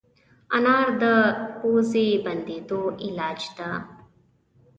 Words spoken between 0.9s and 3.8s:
د پوزې بندېدو علاج دی.